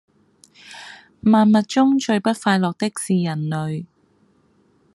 [1.21, 3.85] 萬物中最不快樂的是人類